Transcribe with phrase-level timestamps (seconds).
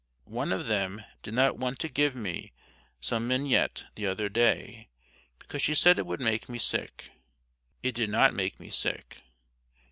[0.31, 2.53] One of them did not want to give me
[2.99, 4.89] some mignonette the other day
[5.37, 7.11] because she said it would make me sick.
[7.83, 9.17] It did not make me sick.